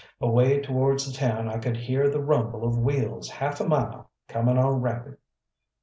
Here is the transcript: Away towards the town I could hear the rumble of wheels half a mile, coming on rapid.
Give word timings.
Away 0.19 0.59
towards 0.61 1.05
the 1.05 1.15
town 1.15 1.47
I 1.47 1.59
could 1.59 1.77
hear 1.77 2.09
the 2.09 2.21
rumble 2.23 2.63
of 2.67 2.75
wheels 2.79 3.29
half 3.29 3.61
a 3.61 3.67
mile, 3.67 4.09
coming 4.27 4.57
on 4.57 4.81
rapid. 4.81 5.17